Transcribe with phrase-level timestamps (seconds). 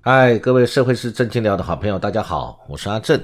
[0.00, 3.20] 嗨，各位社会是正经聊的好朋友，大家好，我是阿正。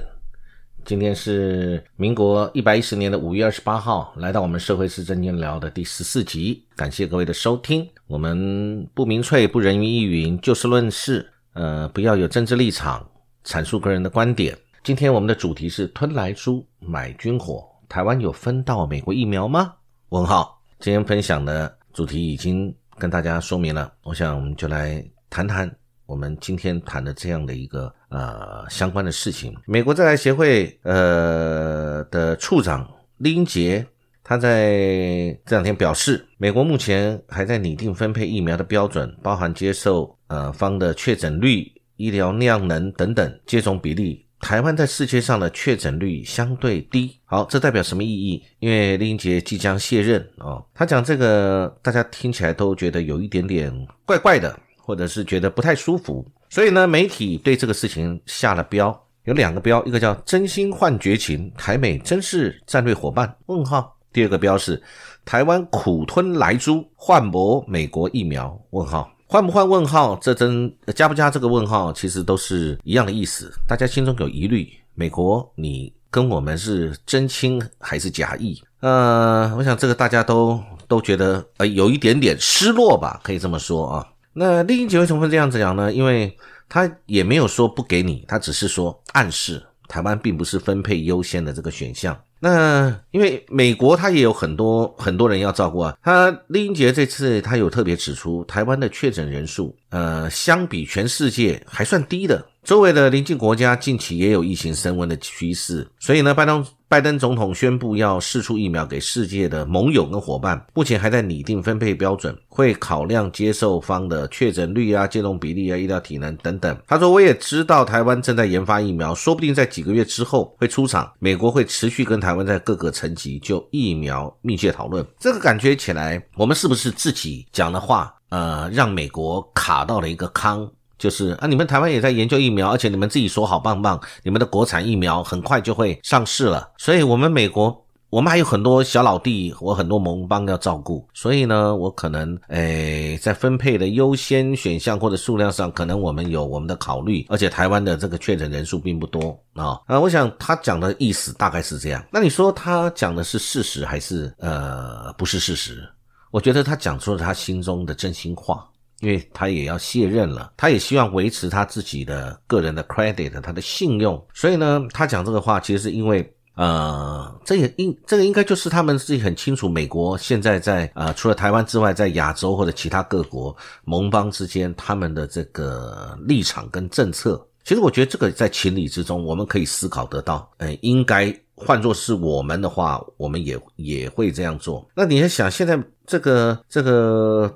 [0.83, 7.89] 今天是民国一百一十年的五月二十八号，来到我们社会是正经聊的第十四集，感谢各位的收听。
[8.05, 13.03] 我们不明粹，不人云亦云，就事论事，呃，不要有政治立场，
[13.43, 14.55] 阐述个人的观点。
[14.85, 19.73] 今天我们的主题是吞来猪，买军火，台湾有分到美国疫苗吗？
[20.09, 20.61] 问号。
[20.77, 25.67] 今天分享的主题已经跟大家说明了，我想我们就来谈谈。
[26.05, 33.83] 我们今天谈的这样的一个呃相关的事情，美国在台协会呃的处长林杰，
[34.23, 44.23] 他在这两天表示，美国目前还在拟定分配疫苗的标准，包含接受呃方的确诊率、医疗量能等等接种比例。
[44.39, 48.43] 台湾在世界上的确诊率相对低，好，这代表什么意义？
[48.59, 54.59] 因为林英杰即将卸任哦，他讲这个，大家听起来都觉得有一点点怪怪的。
[54.87, 63.35] 或者是觉得不太舒服，所以呢，媒体对这个事情下了标，有两个标，一个叫“真心换绝情”，台美真是战略伙伴？
[63.47, 63.97] 问号。
[64.13, 64.79] 第二个标是
[65.25, 69.11] “台湾苦吞来猪，换博美国疫苗？”问号。
[69.27, 69.67] 换不换？
[69.67, 70.17] 问号。
[70.21, 73.51] 这真加不加这个问号，其实都是一样的意思。
[73.67, 78.61] 大家心中有疑虑，美国你跟我们是真亲还是假意？
[78.81, 84.07] 呃，我想这个大家都都觉得呃有一点点失落吧，可以这么说啊。
[84.33, 85.91] 那丽英姐为什么会这样子讲呢？
[85.91, 86.37] 因为
[86.69, 92.15] 她也没有说不给你，她只是说暗示台湾并不是分配优先的这个选项。
[92.39, 95.97] 那因为美国他也有很多很多人要照顾啊。
[96.03, 102.45] 他丽英杰这次他有特别指出，台湾的确诊人数，呃，相比全世界还算低的。
[102.63, 116.77] 周围的邻近国家近期也有疫情升温的趋势，所以呢，拜登拜登总统宣布要试出疫苗给世界的盟友跟伙伴，目前还在拟定分配标准，会考量接受方的确诊率啊、接种比例啊、医疗体能等等。
[116.87, 121.11] 他说：“我也知道台湾正在研发疫苗，说不定在几个月之后会出厂。
[121.17, 125.03] 美国会持续跟台湾在各个层级就疫苗密切讨论。
[125.19, 136.71] 这个感觉起来，我们是不是自己讲的话，呃，让美国卡到了一个坑？”就是啊，你们台湾也在研究疫苗，而且你们自己说好棒棒，你们的国产疫苗很快就会上市了。
[136.77, 141.05] 所以，我们美国，我们还有很多小老弟，我很多盟邦要照顾。
[141.13, 147.25] 所以呢，我可能诶，在分配的优先选项或者数量上，可能我们有我们的考虑。
[147.29, 152.01] 而且，台湾的这个确诊人数并不多啊啊，我想他讲的意思大概是这样。
[152.09, 155.83] 那你说他讲的是事实还是呃不是事实？
[156.31, 158.65] 我觉得他讲出了他心中的真心话。
[159.01, 164.25] 因为他也要卸任了，他也希望维持他自己的个人的 credit，他的信用。
[164.33, 177.45] 所以呢，他讲这个话，其实是因为，呃，这也应这个应该就是他们自己很清楚，美国现在在呃除了台湾之外，在亚洲或者其他各国盟邦之间，他们的这个立场跟政策。
[177.65, 180.49] 其实我觉得这个在情理之中，我们可以思考得到。
[180.59, 184.87] 嗯，应该换作是我们的话，我们也也会这样做。
[184.95, 187.53] 那你要想，现在这个这个。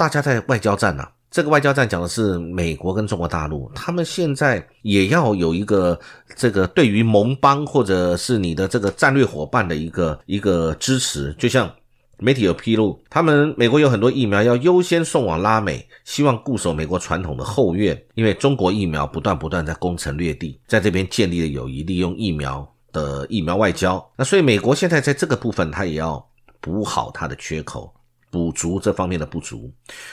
[0.00, 6.00] 大家在外交战呐，这个外交战讲的是美国跟中国大陆，他们现在也要有一个
[6.34, 11.34] 这个对于盟邦或者是你的这个战略伙伴的一个一个支持。
[11.34, 11.70] 就像
[12.16, 24.02] 媒体有披露，他们美国有很多疫苗要优先送往拉美，希望固守美国传统的后院，因为中国疫苗不断不断在攻城略地，在这边建立了友谊，利用疫苗的疫苗外交。
[24.16, 26.26] 那所以美国现在在这个部分，它也要
[26.58, 27.92] 补好它的缺口。
[28.30, 29.70] 补足这方面的不足。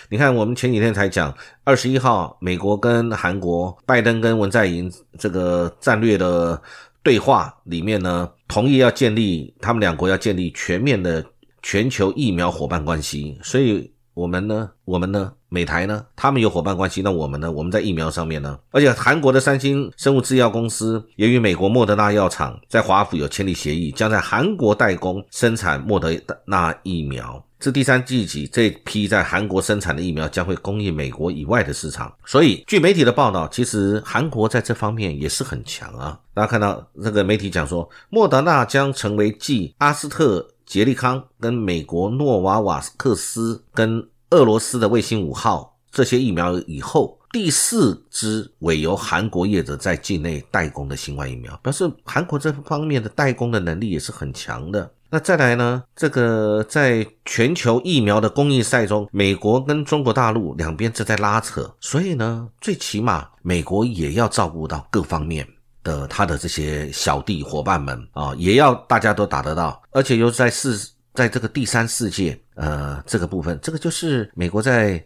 [0.09, 1.33] 你看，我们前几天才讲，
[1.63, 6.59] 二十一号，美国跟韩国，拜登跟文在寅这个战略的
[7.03, 11.23] 对话里面呢，同意要建立他们两国要建立全面的
[11.61, 13.37] 全球疫苗伙伴关系。
[13.43, 26.11] 所以，我们呢，我们呢，美台呢，他们有伙伴关系，那我们呢，我们在疫苗上面呢，而且韩国的三星生物制药公司也与美国莫德纳药厂在华府有签订协议，将在韩国代工生产莫德
[26.45, 27.43] 纳疫苗。
[27.59, 32.13] 自第三季起，这批在韩国生产的疫苗将会供应美国以外的市场。
[32.23, 36.19] 所以，据媒体的报道，其实韩国在这方面也是很强啊。
[36.33, 54.91] 大家看到这个媒体讲说，莫德纳将成为继阿斯特杰利康、跟美国诺瓦瓦克斯、跟俄罗斯的卫星五号这些疫苗以后，第四支委由韩国业者在境内代工的新冠疫苗，表示韩国这方面的代工的能力也是很强的。
[55.09, 55.83] 那再来呢？
[55.95, 65.47] 这个在全球疫苗的公益赛中，美国跟中国大陆两边正在拉扯，所以呢，最起码美国也要照顾到各方面
[65.81, 70.77] 的他的这些小弟伙伴们啊，也要大家都打得到，而且又在世
[71.13, 75.01] 在这个第三世界呃这个部分，这个就是美国在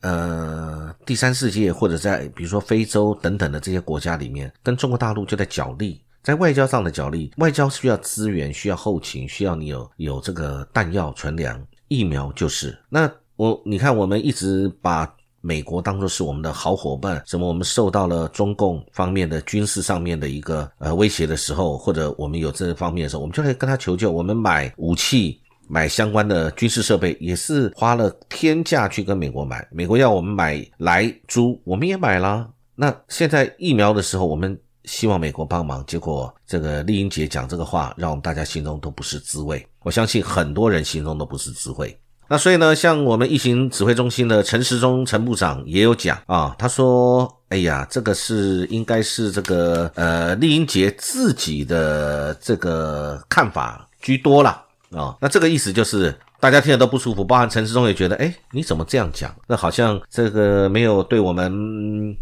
[0.00, 6.03] 呃第三世界或者在比如说非洲等等的这些国家里面，跟中国大陆就在角力。
[6.24, 12.76] 在外交上的角力，外交需要资源，需要后勤，需要你有有这个弹药、存粮、疫苗，就是。
[12.88, 24.10] 那我你看，我们一直把美国当作是我们的好伙伴，什么我们受到了中共方面的军事上面的一个呃威胁的时候，或者我们有这方面的时候，我们就来跟他求救。
[24.10, 25.38] 我们买武器、
[25.68, 29.68] 买相关的军事设备，也是花了天价去跟美国买。
[29.70, 32.48] 美国要我们买来租，我们也买了。
[32.74, 34.58] 那现在疫苗的时候，我们。
[34.84, 39.66] 希望美国帮忙，结果这个丽英姐讲这个话，让我们大家心中都不是滋味。
[39.82, 41.98] 我相信很多人心中都不是滋味。
[42.28, 59.34] 那所以呢，像我们疫情指挥中心的陈时中陈部长也有讲啊，他说：“哎呀，这个是应该是这个呃丽英杰自己的这个看法居多啦啊。”那这个意思就是大家听得都不舒服，包含陈时中也觉得，哎，你怎么这样讲？
[59.46, 62.14] 那好像这个没有对我们。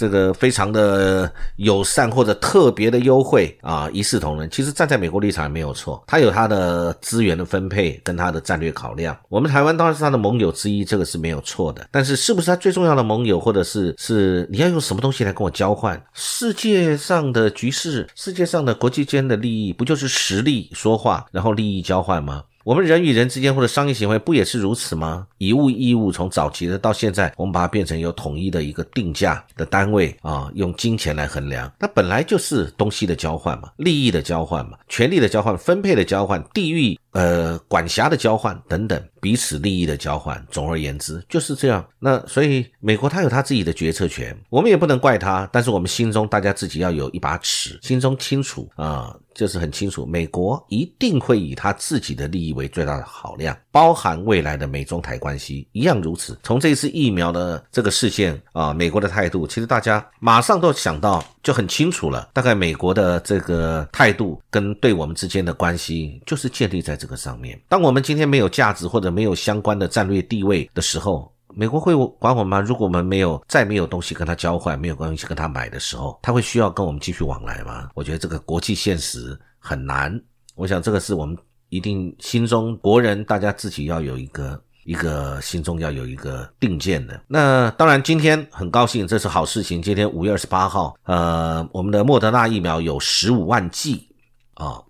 [0.00, 4.48] 这个非常的友善或者特别的优惠啊，一视同仁。
[4.48, 9.14] 其实站在美国立场也没有错，他有他的资源的分配跟他的战略考量。
[9.28, 11.86] 我们台湾当然是他的盟友之一，这个是没有错的。
[11.90, 16.02] 但是是不是他最重要的盟友，或者是是你要用什么东西来跟我交换？
[16.14, 22.44] 世界上的局势，世界上的国际间的利益，不就是实力说话，然后利益交换吗？
[22.62, 25.26] 我们人与人之间或者商业行为不也是如此吗？
[25.38, 36.98] 以物易物，从早期的到现在，我们把它变成有统一的一个定价的单位啊，用金钱来衡量，那本来就是东西的交换嘛，利益的交换嘛，权力的交换，分配的交换，地域。
[37.12, 41.86] 呃，管辖的交换等等，彼此利益的交换，总而言之就是这样。
[41.98, 45.48] 那所以美国他有他自己的决策权，我们也不能怪他。
[45.52, 56.38] 但是我们心中大家自己要有一把尺，心中清楚啊，就是很清楚，美国一定会以他自己的利益为最大的考量，包含未来的美中台关系一样如此。
[56.42, 61.24] 从这一次疫苗的这个事件啊，美国的态度，其实大家马上都想到。
[61.42, 67.60] 就很清楚了，大概美国的这个态度跟对我们之间的关系，就是建立在这个上面。
[67.68, 72.60] 当我们今天没有价值或者没有相关的战略地位的时候，美国会管我们吗？
[72.60, 77.88] 如果我们没有再没有东西跟他交换，没有东西跟他买的时候，他会需要跟我们继续往来吗？
[77.94, 80.20] 我觉得这个国际现实很难。
[80.54, 81.36] 我想这个是我们
[81.70, 84.60] 一定心中国人大家自己要有一个。
[84.90, 87.22] 一个心中要有一个定见的。
[87.28, 89.80] 那当然，今天很高兴，这是好事情。
[89.80, 94.08] 今天五月二十八号，呃，我们的莫德纳疫苗有十五万剂
[94.54, 94.82] 啊，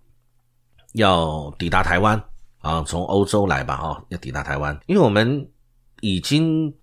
[0.95, 2.19] 要抵达台湾
[2.61, 4.75] 啊，从欧洲来吧啊，要抵达台湾。
[4.87, 5.47] 因为我们
[6.01, 6.75] 已经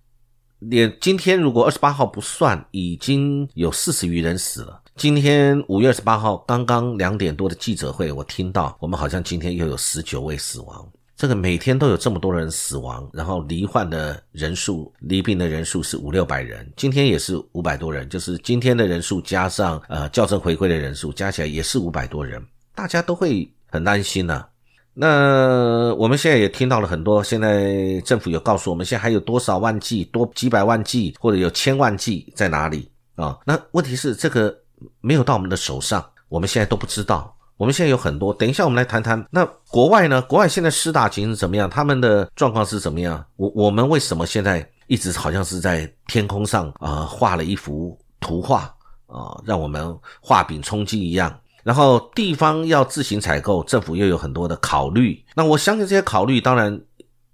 [0.60, 4.80] 连今天如果二十八号不算，已经有四十余人死了。
[4.94, 10.88] 今天五月二十八号刚刚两点多的记者会，我听到我们好像今天又有十九位死亡。
[11.18, 22.40] 这个每天都有这么多人死亡，然后罹患的人数、罹病的人数是五六百人，今天也是五百多人，就是今天的人数加上呃校正回归的人数加起来也是五百多人，
[22.72, 24.46] 大家都会很担心呐。
[24.94, 33.36] 那我们现在也听到了很多，现在政府有告诉我们，现在还有多少万剂、多几百万剂或者有千万剂在哪里啊？
[33.44, 34.56] 那问题是这个
[35.00, 37.34] 没有到我们的手上，我们现在都不知道。
[37.58, 39.22] 我们现在有很多，等一下我们来谈谈。
[39.32, 40.22] 那国外呢？
[40.22, 41.68] 国外现在施打情是怎么样？
[41.68, 43.22] 他们的状况是怎么样？
[43.34, 48.72] 我我们为什么现在一直好像是在天空上啊画了一幅图画
[49.08, 51.36] 啊，让我们画饼充饥一样？
[51.64, 55.20] 然后地方要自行采购，政府又有很多的考虑。
[55.34, 56.80] 那我相信这些考虑，当然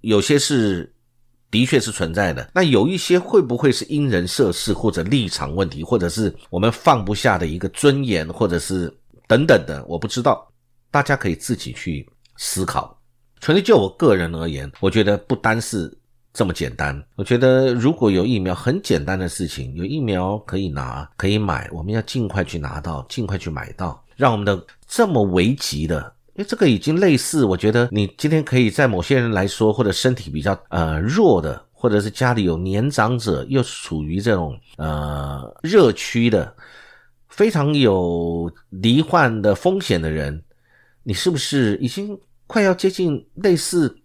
[0.01, 0.91] 有些是
[1.51, 2.49] 的确是存在的。
[2.55, 8.91] 那有一些会不会是因人设事或者立场问题，或者是我们放不下的一个尊严，或者是？
[9.27, 10.47] 等等的，我不知道，
[10.91, 12.99] 大家可以自己去思考。
[13.41, 15.93] 纯粹就我个人而言，我觉得不单是
[16.33, 17.03] 这么简单。
[17.17, 26.01] 我觉得如果有疫苗，很简单的事情，有疫苗可以拿，可以买，我们要尽快去拿到，尽快去买到，让我们的这么危急的，
[26.35, 27.45] 因为这个已经类似。
[27.45, 36.55] 我觉得你今天可以在某些人来说，或者身体比较呃弱的，或者是家里有年长者，又处于这种呃热区的。
[37.35, 40.41] 非常有罹患的风险的人，
[41.03, 43.97] 你是不是已经快要接近类似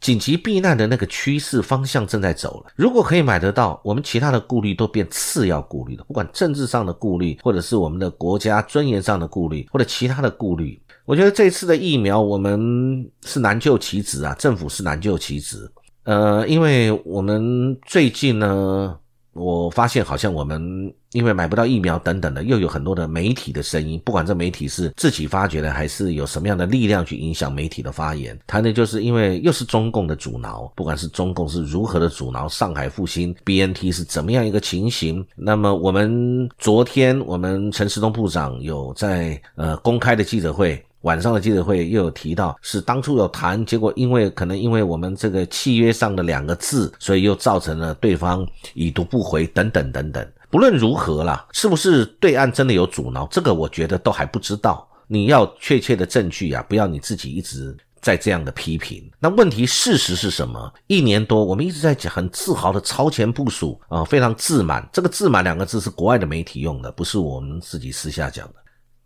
[0.00, 2.72] 紧急避难的那个趋势方向正在走了？
[2.74, 15.70] 如果可以买得到，我们其他的顾虑都变次要顾虑了，不管政治上的顾虑，或者是我们的国家尊严上的顾虑，或者其他的顾虑，我觉得这次的疫苗我们是难救其职啊，政府是难救其职。
[16.02, 18.98] 呃，因为我们最近呢。
[19.36, 35.24] 我发现好像我们因为买不到疫苗等等的，又有很多的媒体的声音，不管这媒体是自己发掘的，还是有什么样的力量去影响媒体的发言，谈的就是因为又是中共的阻挠，不管是中共是如何的阻挠上海复兴，BNT 是怎么样一个情形。
[35.36, 40.82] 那么我们昨天我们陈时中部长有在呃公开的记者会。
[41.06, 48.44] 晚上的记者会又有提到，是当初有谈，结果因为可能因为我们这个契约上的两个字，所以又造成了对方
[48.74, 50.26] 已读不回等等等等。
[50.50, 54.84] 不论如何啦，是不是对岸真的有阻挠，这个我觉得都还不知道。
[55.06, 59.08] 你要确切的证据啊，不要你自己一直在这样的批评。
[59.20, 60.72] 那问题事实是什么？
[60.88, 64.84] 一年多，我们一直在讲，很自豪的超前部署啊，非常自满。
[64.92, 68.54] 这个自满两个字是国外的媒体用的，不是我们自己私下讲的。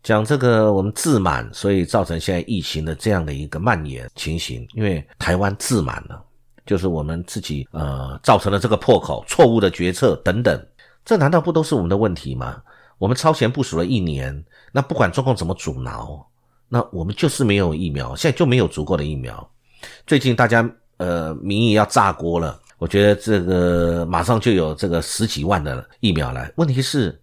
[0.03, 4.67] 讲这个我们自满，所以造成现在疫情的这样的一个蔓延情形。
[4.73, 6.25] 因为台湾自满了，
[6.65, 10.59] 就是我们自己呃造成了这个破口，错误的决策等等，
[11.05, 12.63] 这难道不都是我们的问题吗？
[12.97, 14.43] 我们超前部署了一年，
[14.73, 16.27] 那不管中共怎么阻挠，
[16.67, 19.51] 那我们就是没有疫苗，现在就没有足够的疫苗。
[20.07, 20.67] 最近大家
[20.97, 27.21] 呃民意要炸锅了，我觉得这个马上就有这个十几万的疫苗来，问题是。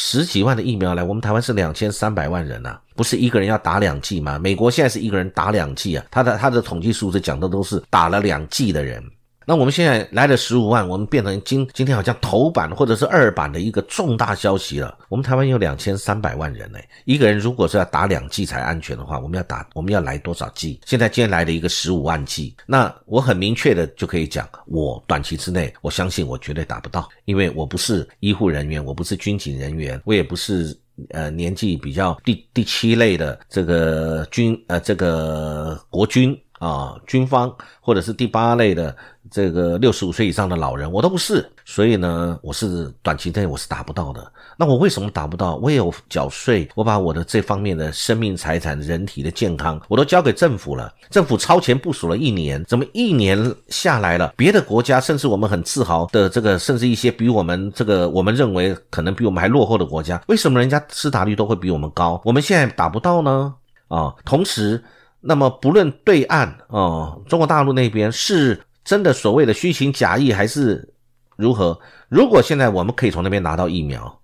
[0.00, 4.38] 十几万的疫苗来，我们台湾是两千三百万人呐，不是一个人要打两剂吗？
[4.38, 9.02] 美国现在是一个人打两剂啊，他的他的统计数字讲的都是打了两剂的人。
[9.48, 14.98] 那我们现在来了十五万，我们变成今今天好像头版或者是二版的一个重大消息了。
[15.08, 20.78] 我们台湾有两千三百万人呢，一个人如果是要打两剂才安全的话，我们要打我们要来多少剂？
[20.84, 30.78] 现在今天来了一个十五万剂，那我很明确的就可以讲，我短期之内我相信我绝对打不到，因为我不是医护人员，我不是军警人员，我也不是
[31.12, 38.94] 呃年纪比较第第七类的这个军呃这个国军啊军方，或者是第八类的。
[39.30, 44.32] 这个六十五岁以上的老人，我都不是，所以呢，我是短期内我是达不到的。
[44.56, 45.56] 那我为什么达不到？
[45.56, 50.90] 我也有缴税，我把我的这方面的生命财产、人体的健康，我都交给政府了。
[51.10, 54.32] 政府超前部署了一年，怎么一年下来了？
[54.34, 62.18] 别的国家，甚至我们很自豪的这个，甚至一些比我们这个我们认为可能比我们还落后的国家，为什么人家施打率都会比我们高？
[62.24, 63.52] 我们现在达不到呢？
[63.88, 64.82] 啊，同时，
[65.20, 68.60] 那么不论对岸啊，中国大陆那边是。
[68.84, 70.94] 真的所谓的虚情假意还是
[71.36, 71.78] 如何？
[72.08, 74.18] 如果现在我们可以从那边拿到疫苗，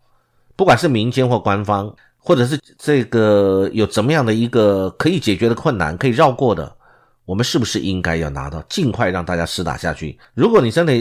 [0.56, 6.74] 不管是民间或官方，或者是这个有怎么样的一个可以解决的困难，可以绕过的，
[7.26, 10.18] 我们是不是应该要拿到，尽快让大家施打下去？
[10.32, 10.94] 如果你真的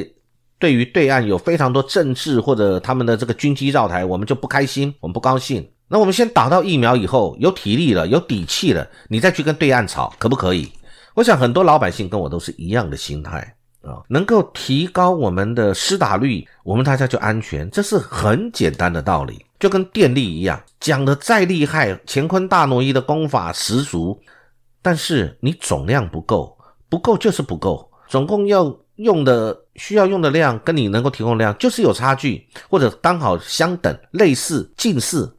[0.60, 5.66] 对于对岸有非常多政治或者他们的这个军机绕台，我们就不开心，我们不高兴。
[5.94, 10.68] 那我们先打到疫苗以后，有体力了，有底气了，你再去跟对岸吵，可不可以？
[11.14, 24.20] 我想很多老百姓跟我都是一样的心态啊，能够提高我们的施打率，我们大家就安全，这是很简单的道理，就跟电力一样，讲的再厉害，乾坤大挪移的功法十足，
[24.82, 26.58] 但是你总量不够，
[26.90, 35.32] 不够就是不够，总共要用的需要用的量跟你能够提供量就是有差距，或者刚好相等、类似、近似，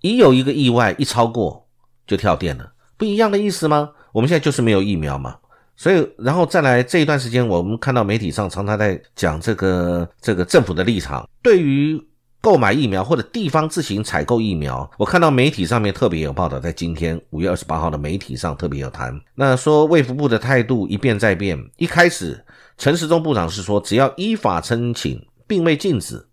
[0.00, 1.66] 一有一个意外一超过
[2.06, 3.90] 就跳电了，不一样的意思吗？
[4.12, 5.36] 我们现在就是没有疫苗嘛，
[5.76, 12.00] 所以然后再来这一段时间，我们看到媒体上常常在讲这个这个政府的立场，对于
[12.40, 22.44] 购买疫苗或者地方自行采购疫苗，我看到媒体上面特别有报道，在今天五月二十八号的媒体上特别有谈，那说卫福部的态度一变再变，一开始
[22.76, 26.26] 陈时中部长是说只要依法申请，并未禁止，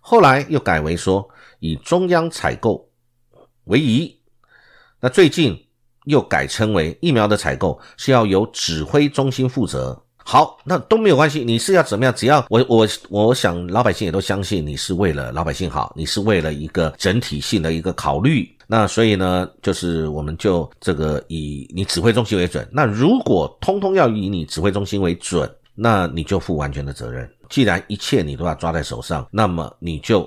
[0.00, 2.87] 后来又改为说以中央采购
[3.68, 4.18] 为宜，
[5.00, 5.58] 那最近。
[6.04, 10.02] 又改称为疫苗的采购是要由指挥中心负责。
[10.16, 11.44] 好，那都没有关系。
[11.44, 12.14] 你是要怎么样？
[12.14, 18.48] 只要我我我想老百姓也都相信你是为了老百姓好，你是为了一个整体性的一个考虑。
[18.66, 22.66] 那所以呢，就是我们就这个以你指挥中心为准。
[22.72, 27.30] 那如果通通要以你指挥中心为准，那你就负完全的责任。
[27.50, 30.26] 既然一切你都要抓在手上，那么你就。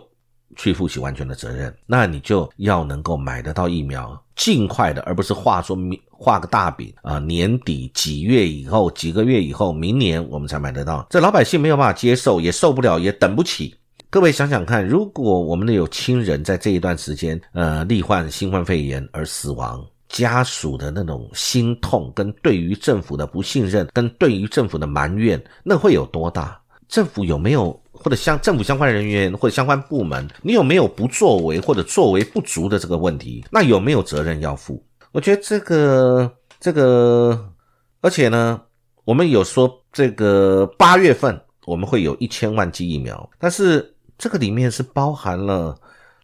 [0.56, 5.78] 去负起完全的责任，那你就要能够买得到疫苗，尽快的，而不是画说
[6.10, 13.76] 画个大饼啊，年底几月以后，几个月以后，明年我们才买得到，这老百姓没有办法接受，也受不了，也等不起。
[14.10, 26.60] 各位想想看，如果我们的有亲人在这一段时间，呃，罹患新冠肺炎而死亡，家属的那种心痛，跟对于政府的不信任，跟对于政府的埋怨，那会有多大？
[26.90, 27.81] 政府有没有？
[28.04, 33.46] 或者相政府相关人员或者相关部门，你有没有不作为或者作为不足的这个问题？
[33.52, 34.84] 那有没有责任要负？
[35.12, 37.54] 我觉得这个这个，
[38.02, 38.62] 而且呢，
[39.06, 45.78] 我们有说这个八月份我们会有一千万剂疫苗，但是这个里面是包含了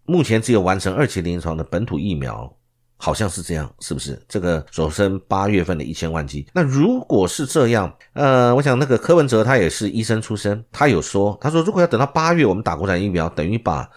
[0.05, 2.51] 目前只有完成二期临床的本土疫苗。
[2.97, 4.19] 好像是这样，是不是？
[4.27, 13.87] 这个所生八月份的一千万剂，那如果是这样，呃，我想那个柯文哲他也是医生出身，他有说，他说如果要等到八月我们打国产疫苗，等于把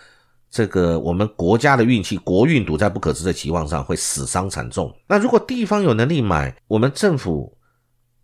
[0.51, 4.95] 这个我们国家的运气国运赌在不可知的期望上，会死伤惨重。
[5.07, 7.57] 那如果地方有能力买，我们政府，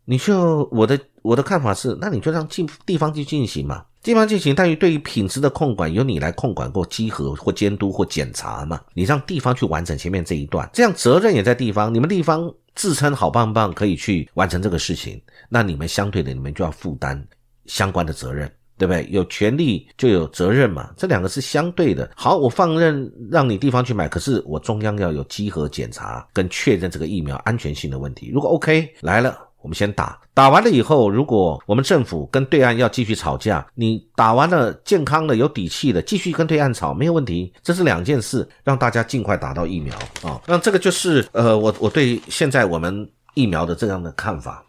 [0.08, 3.84] 你就我的我的看法是，那你就让进地方去进行嘛。
[4.04, 8.80] 地方进行，但于对于品质的控管，由你来控管或稽核或监督或检查嘛？
[8.94, 11.92] 你让地方去完成前面这一段，这样责任也在地方。
[11.92, 17.20] 你们地方自称好棒棒，可以去完成这个事情，那你们相对的，你们就要负担
[17.64, 18.48] 相关的责任，
[18.78, 19.08] 对不对？
[19.10, 22.08] 有权利就有责任嘛，这两个是相对的。
[22.14, 28.30] 好，我放任让你地方去买，可是我中央要有稽核检查跟确认这个疫苗安全性的问题。
[28.32, 29.45] 如果 OK 来了。
[29.62, 37.52] 我们先打，打完了以后，如果我们政府跟对岸要继续吵架，你打完了健康的、有底气的，继续跟对岸吵没有问题。
[37.62, 40.40] 这是两件事，让大家尽快打到疫苗啊。
[40.46, 44.64] 那这个就是呃，我我对现在我们疫苗的这样的看法。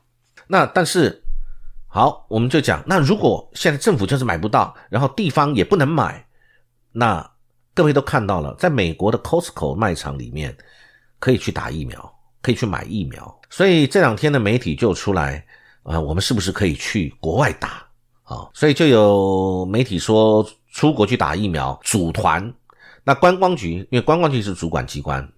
[0.48, 1.22] 那但是
[1.86, 6.26] 好，我们就讲，那如果现在政府就是买不到，然后地方也不能买，
[6.92, 7.30] 那
[7.76, 10.58] 各位都看到了，在美国的 Costco 卖场里面
[11.20, 12.17] 可以去打疫苗。
[12.48, 15.46] 可以去买疫苗，所以这两天的媒体就出来
[15.84, 17.86] 啊，我们是不是可以去国外打
[18.24, 18.48] 啊？
[18.54, 22.54] 所以就有媒体说出国去打疫苗，组团。
[23.04, 25.30] 那观光局，因为观光局是主管机关。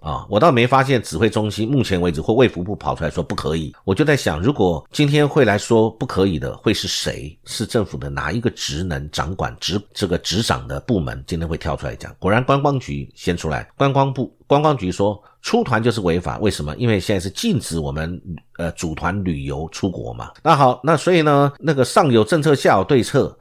[0.00, 7.36] 啊，我倒没发现指挥中心目前为止或卫福部跑出来说不可以，我就在想，如果今天会来说不可以的，会是谁？
[7.44, 11.22] 是政府的哪一个职能掌管职这个执掌的部门？
[11.26, 12.14] 今天会跳出来讲。
[12.18, 16.74] 果然观光局先出来，观光部观光局说出团就是违法，为什么？
[16.74, 18.20] 因为现在是禁止我们
[18.56, 20.32] 呃组团旅游出国嘛。
[20.42, 23.38] 那好，那所以呢，那个上有政策，下有对策。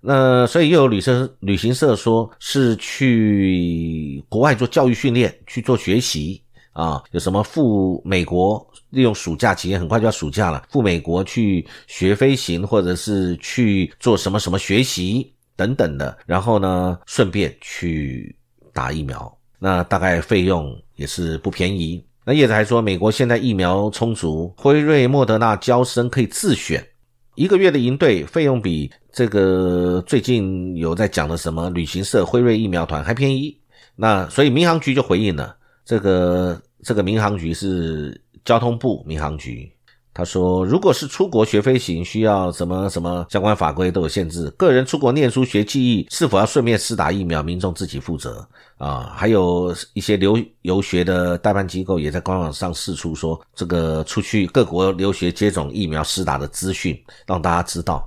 [0.00, 6.40] 那所以又有旅社旅行社说是去国外做教育训练，去做学习
[6.74, 18.32] 啊，有什么赴美国，利用暑假期间很快就要暑假了，赴美国去学飞行，或者是去做什么什么学习等等的，然后呢，顺便去
[18.72, 22.04] 打疫苗，那大概费用也是不便宜。
[22.24, 26.86] 那叶子还说，美国现在疫苗充足，辉瑞、莫德纳、交生可以自选。
[27.34, 33.56] 一个月的营队费用比这个最近有在讲的什么旅行社辉瑞疫苗团还便宜，
[33.96, 39.72] 那所以民航局就回应了，这个这个民航局是交通部民航局。
[40.18, 44.50] 他说，如果是出国学飞行，需要什么什么相关法规都有限制。
[44.56, 48.44] 个人出国念书学技艺，是否要顺便施打疫苗，民众自己负责
[48.78, 49.12] 啊。
[49.14, 58.04] 还有一些留游学的代办机构也在官网上释出说，这个出去各国留学接种疫苗施打的资讯，让大家知道。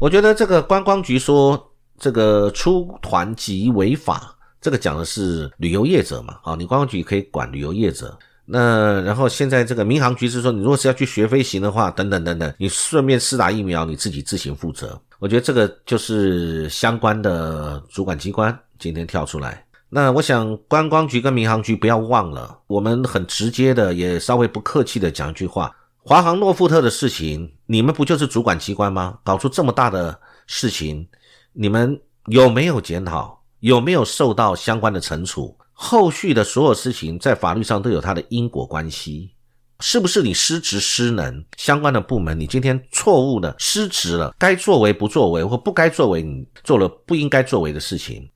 [0.00, 1.60] 我觉得这个观光局说
[1.98, 6.38] 这个出团即违法，这个讲的是旅游业者嘛？
[6.44, 8.16] 啊，你观光局可以管旅游业者。
[8.44, 15.00] 那然后现在这个民航局是说，你如果是要去学飞行的话，等等等等，你顺便试打疫苗，你自己自行负责。
[15.18, 19.64] 我觉得这个就是相关的主管机关今天跳出来。
[19.88, 29.18] 那我想观光局跟民航局不要忘了，我们很直接的，也稍微不客气的讲一句话：华航诺富特的事情，你们不就是主管机关吗？
[29.22, 31.06] 搞出这么大的事情，
[31.52, 33.40] 你们有没有检讨？
[33.60, 35.56] 有没有受到相关的惩处？
[35.84, 39.34] 后续的所有事情在法律上都有它的因果关系，
[39.80, 41.44] 是不是你失职失能？
[41.56, 48.30] 相关的部门你今天错误的失职了，该作为不作为或不该作为，你做了不应该作为的事情，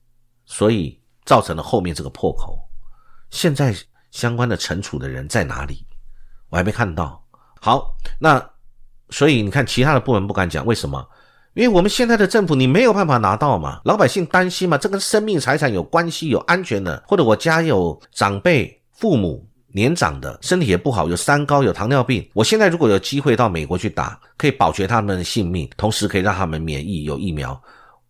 [0.45, 2.59] 所以造成了后面这个破口。
[3.29, 3.73] 现在
[4.11, 5.87] 相关的惩处的人在哪里？
[6.49, 7.25] 我还没看到。
[7.61, 8.45] 好，那
[9.09, 11.01] 所以你看其他的部门不敢讲，为什么？
[11.57, 27.59] 因为我们现在的政府，你没有办法拿到嘛，老百姓担心嘛，这跟生命财产有关系、有安全的，或者我家有长辈、父母年长的，身体也不好，有三高、有糖尿病，我现在如果有机会到美国去打，可以保全他们的性命，同时可以让他们免疫、有疫苗，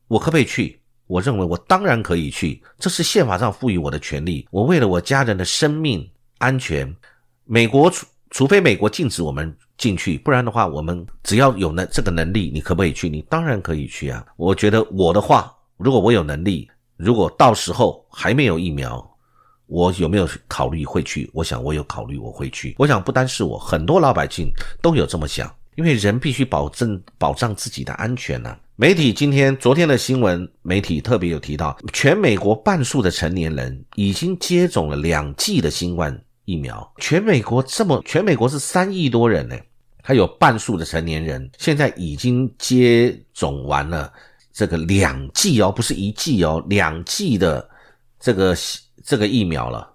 [0.10, 0.78] 我可不可以去？
[1.08, 4.46] 我认为我当然可以去，这是宪法上赋予我的权利。
[4.52, 6.06] 我为了我家人的生命
[6.40, 6.94] 安全，
[7.46, 7.90] 美国
[8.30, 9.56] 除非美国禁止我们。
[9.78, 13.08] 进去，不然的话，我们只要有能这个能力，你可不可以去？
[13.08, 14.26] 你当然可以去啊！
[14.36, 19.08] 我觉得我的话，如果我有能力，如果到时候还没有疫苗，
[19.68, 21.30] 我有没有考虑会去？
[21.32, 22.74] 我想我有考虑我会去。
[22.80, 24.50] 我想不单是我，很多老百姓
[24.82, 28.58] 都有这么想，因为人必须保证保障自己的安全呐。
[28.78, 36.94] 媒体今天昨天的新闻，媒体特别有提到，全美国半数的成年人已经接种了两剂的新冠疫苗。
[36.98, 39.56] 全美国这么，全美国是三亿多人呢。
[40.02, 44.12] 还有半数的成年人现在已经接种完了
[44.54, 47.70] 这个两剂哦，不是一剂哦，两剂的
[48.18, 48.56] 这个
[49.04, 49.92] 这个疫苗了。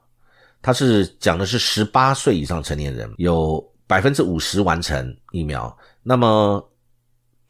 [0.61, 5.75] 它是讲的是十八岁以上成年人有百分之五十完成疫苗。
[6.03, 6.63] 那么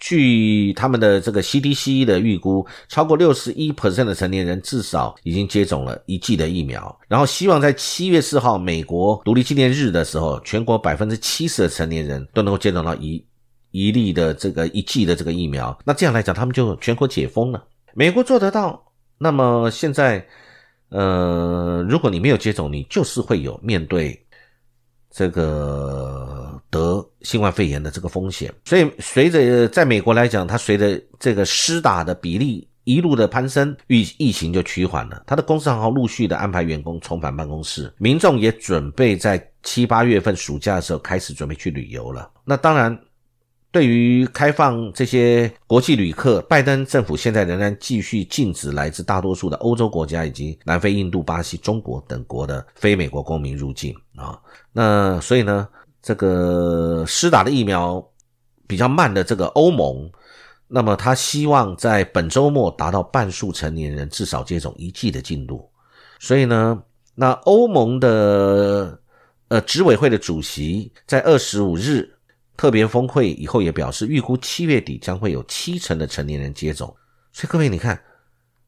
[0.03, 6.99] 据他们的这个 CDC 的预估，超过六十一 percent 的成年人至少已经接种了一剂的疫苗。
[7.07, 13.25] 然后希望在七月四号美国独立纪念日的时候，全国百分之七十的成年人都能够接种到一。
[13.71, 17.65] 一例的这个一剂的这个疫苗，那这样来讲，他们就全国解封了。
[17.95, 18.83] 美国做得到，
[19.17, 20.27] 那么现在，
[20.91, 24.27] 呃，如果你没有接种，你就是会有面对
[25.13, 28.53] 这个得新冠肺炎的这个风险。
[28.65, 35.23] 所以，随着在美国来讲，它随着这个施打的比例一路的攀升，疫疫情就趋缓了。
[35.27, 42.31] 他的公司行号陆续的安排员工重返办公室，民众也准备在七八月份暑假的时候开始准备去旅游了。
[42.45, 42.99] 那当然。
[43.73, 54.39] 对于开放这些国际旅客，拜登政府现在仍然继续禁止来自大多数的欧洲国家以及南非、印度、巴西、中国等国的非美国公民入境啊。
[54.73, 55.67] 那所以呢，
[56.03, 58.07] 这个施打的疫苗
[58.67, 60.11] 比较慢的这个欧盟，
[60.69, 65.67] 那么他希望在本周末达到半数成年人至少接种一剂的进度。
[66.21, 66.83] 所以呢，
[67.15, 69.01] 那欧盟的
[69.49, 72.13] 呃执委会的主席在二十五日。
[72.63, 76.95] 特别峰会以后也表示，预估七月底将会有七成的成年人接种。
[77.33, 78.01] 所以各位，你看，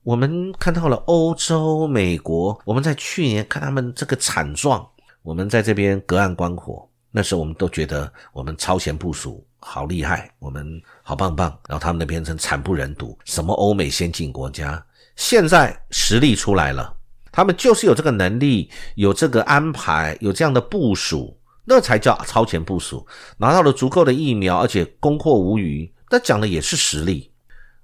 [0.02, 4.84] 我们看到了欧洲、美国，我们在去年看他们这个惨状，
[5.22, 11.56] 我们在这边隔岸观火，那时候我们都觉得我们超前部署，好厉害，我们好棒棒。
[11.68, 16.92] 然后他们那边成惨不忍睹，什么欧美先进国家，现在实力出来了，
[17.30, 21.38] 他们就是有这个能力，有这个安排，有这样的部署。
[21.64, 23.06] 那才叫超前部署，
[23.38, 25.90] 拿到了足够的疫苗，而且供货无余。
[26.10, 27.32] 那讲的也是实力。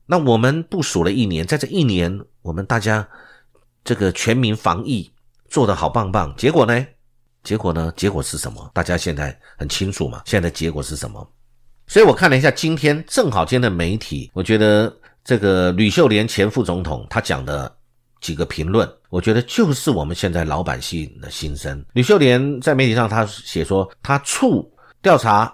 [0.06, 3.08] 那我们部署了一年，在这一年，我们大家
[3.82, 5.10] 这个全民防疫
[5.48, 6.34] 做得好棒棒。
[6.36, 6.86] 结果呢？
[7.42, 7.92] 结果呢？
[7.96, 8.70] 结果是什么？
[8.74, 10.22] 大家现在很清楚嘛？
[10.26, 11.26] 现在的结果是什么？
[11.86, 17.76] 所以我看了一下今天正好今天的媒体，我觉得这个吕秀莲前副总统他讲的。
[18.20, 21.84] 几个评论，我觉得就是我们现在老百姓的心声。
[21.94, 25.52] 吕秀莲在媒体上他写说，他促调查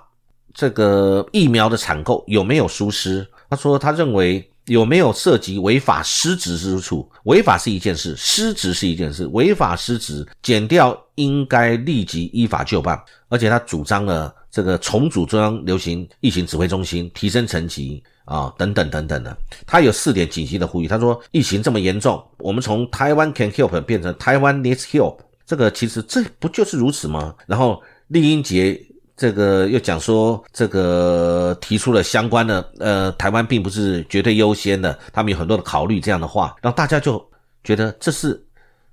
[0.53, 3.27] 这个疫苗的采购有没有疏失。
[3.49, 7.09] 他说，他认为有没有涉及违法失职之处？
[7.25, 9.25] 违法是一件事，失职是一件事。
[9.29, 13.01] 违法失职，减掉应该立即依法就办。
[13.29, 18.03] 而且他主张了这个重组中央流行疫情指挥中心，提升层级。
[18.27, 19.35] 啊，等等等等的，
[19.67, 20.87] 他有四点紧急的呼吁。
[20.87, 27.35] 他说，疫情这么严重，我们从台湾 can help 变成台湾 needs help，这个其实这不就是如此吗？
[27.47, 28.79] 然后丽英杰
[29.17, 37.25] 这个又讲说，这个提出了相关的，呃，台湾并不是绝对优先的，他们有很多的考虑这样的话，让大家就
[37.65, 38.46] 觉得这是。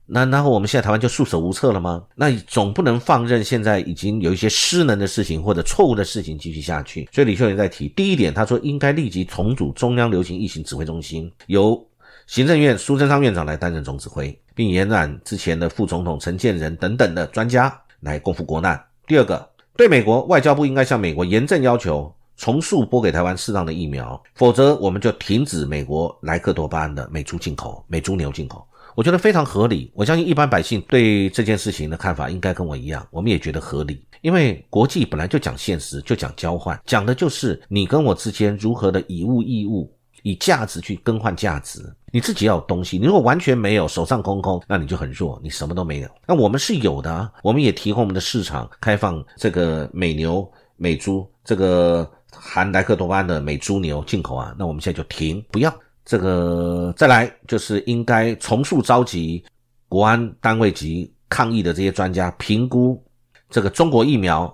[0.05, 2.03] 那然后我们现在台湾就束手无策了吗？
[2.15, 7.07] 那总不能放任现在已经有一些失能的事情或者错误的事情继续下去。
[7.11, 11.81] 所以李秀莲在提第一点，他说应该立即重组中央流行疫情指挥中心，由
[12.27, 18.81] 行政院苏贞昌院长来担任总指挥，并延揽之前的副总统陈建仁等等的专家来共赴国难。
[19.07, 28.67] 第二个，对美国外交部应该向美国严正要求，重塑拨给台湾适当的疫苗，否则我们就停止美国莱克多巴胺的美猪进口、美猪牛进口。
[28.95, 34.05] 我觉得非常合理，我相信一般百姓对这件事情的看法应该跟我一样，我们也觉得合理。
[34.21, 41.81] 因为国际本来就讲现实，就讲交换，讲的就是你跟我之间如何的以物易物，以价值去更换价值。
[42.11, 46.09] 你自己要有东西，你如果完全没有，手上空空，那你就很弱，你什么都没有。
[46.27, 55.73] 那我们是有的，我们也提供我们的市场，开放这个美牛、美猪，这个含莱克多巴胺的美猪牛进口啊，那我们现在就停，不要。
[56.05, 59.43] 这个再来就是应该重塑召集
[59.87, 63.01] 国安单位及抗疫的这些专家评估
[63.49, 64.53] 这个中国疫苗，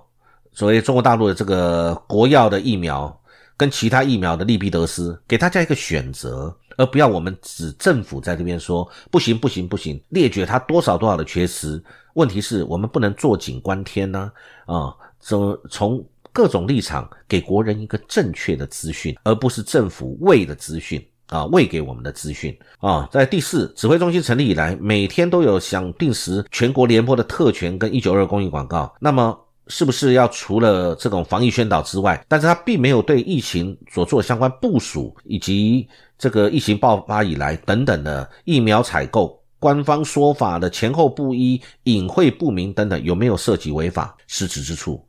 [0.52, 3.20] 所谓中国大陆的这个国药的疫苗
[3.56, 11.82] 跟其他疫苗的利弊得失，给大家一个选择，而不要我们指政府在这边说不行不行不行，列举它多少多少的缺失。
[12.14, 14.30] 问题是我们不能坐井观天呢
[14.66, 21.04] 啊，从从各种立场给国人一个正确的资讯，而不是政府为的资讯。
[21.30, 28.92] 啊，喂给我们的资讯啊，在第四指挥中心成立以来，每天都有想定时全国联播的特权跟一九二公益广告。
[29.00, 29.38] 那么，
[29.68, 35.88] 是不是要除了这种防疫宣导之外，但是他并没有对疫情所做相关部署，以及
[36.18, 45.00] 这个疫情爆发以来等等的疫苗采购、官方说法的前后不一、隐晦不明等等，有没有涉及违法失职之处？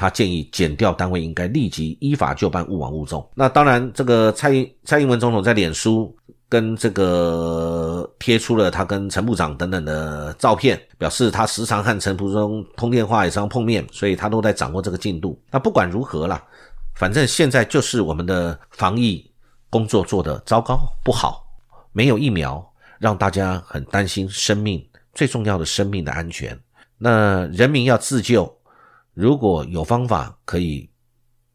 [0.00, 3.28] 他建议减掉单位应该立即依法就办，勿往勿重。
[3.34, 6.16] 那当然，这个蔡英蔡英文总统在脸书
[6.48, 15.38] 跟这个贴出了他跟陈部长等等的照片，表示他时常和陈部长通电话，也常碰面，所以他都在掌握这个进度。
[15.50, 16.42] 那不管如何啦，
[16.94, 19.30] 反正现在就是我们的防疫
[19.68, 21.44] 工作做得糟糕不好，
[21.92, 22.66] 没有疫苗，
[22.98, 24.82] 让大家很担心生命
[25.12, 26.58] 最重要的生命的安全。
[26.96, 28.50] 那人民要自救。
[29.20, 30.88] 如果有方法可以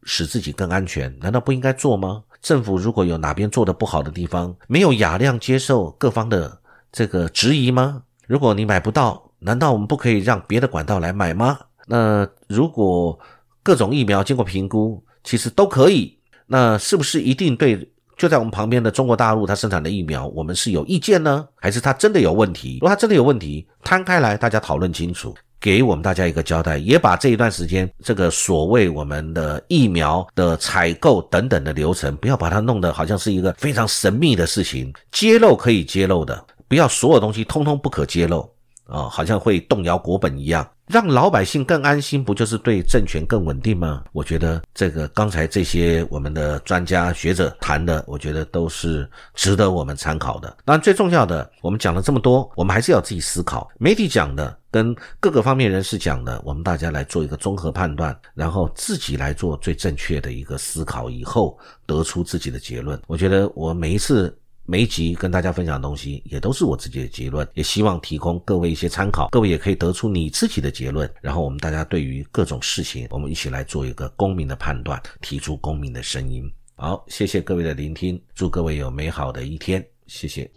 [0.04, 2.22] 使自己更安全，难道不应该做吗？
[2.40, 6.60] 政府如果有哪边做的不好的地方，没有雅量接受各方的
[6.92, 8.04] 这个质疑吗？
[8.28, 11.58] 如果你买不到，难道我们不可以让别的管道来买吗？
[11.88, 13.18] 那如果
[13.64, 21.48] 各种疫苗经过评估，其实都可以，那是不是一定对就在我们旁边的中国大陆它生产的疫苗，我们是有意见呢？
[21.56, 22.74] 还是它真的有问题？
[22.74, 25.34] 如果它真的有问题，摊开来大家讨论清楚。
[25.66, 38.48] 给我们大家一个交代，也把这一段时间这个所谓我们的疫苗的采购等等的流程，不要把它弄得好像是一个非常神秘的事情，揭露可以揭露的，不要所有东西通通不可揭露。
[38.86, 40.66] 啊，好像会动摇国本一样。
[40.86, 44.04] 让老百姓更安心，不就是对政权更稳定吗？
[44.12, 50.48] 我觉得这个刚才这些我们的专家学者谈的，我觉得都是值得我们参考的。
[50.64, 53.68] 当然，最重要的，我们讲了这么多，我们还是要自己思考。
[53.80, 62.96] 媒体讲的跟各个方面人士讲的，我们大家来做一个综合判断，然后自己来做最正确的一个思考，以后得出自己的结论。
[63.08, 64.32] 我觉得我每一次。
[64.68, 76.50] 每一集跟大家分享的东西，也都是我自己的结论，也希望提供各位一些参考，各位也可以得出你自己的结论，然后我们大家对于各种事情，我们一起来做一个公民的判断，提出公民的声音。
[76.74, 80.50] 好，谢谢各位的聆听，祝各位有美好的一天，谢谢。